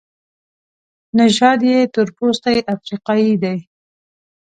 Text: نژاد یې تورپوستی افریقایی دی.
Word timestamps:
نژاد 1.17 1.59
یې 1.69 1.77
تورپوستی 1.93 2.57
افریقایی 2.73 3.33
دی. 3.43 3.57